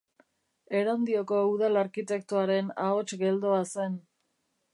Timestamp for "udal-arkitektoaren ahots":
1.51-3.07